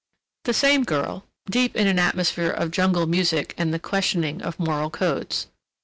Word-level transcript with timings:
The 0.45 0.53
same 0.55 0.83
girl... 0.83 1.27
deep 1.47 1.75
in 1.75 1.85
an 1.85 1.99
atmosphere 1.99 2.49
of 2.49 2.71
jungle 2.71 3.05
music 3.05 3.53
and 3.55 3.71
the 3.71 3.77
questioning 3.77 4.41
of 4.41 4.57
moral 4.59 4.89
codes. 4.89 5.45